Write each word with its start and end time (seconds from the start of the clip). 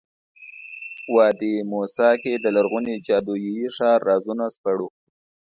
وادي 1.15 1.53
موسی 1.71 2.11
کې 2.21 2.33
د 2.43 2.45
لرغوني 2.55 2.95
جادویي 3.07 3.65
ښار 3.75 3.99
رازونه 4.09 4.45
سپړو. 4.55 4.87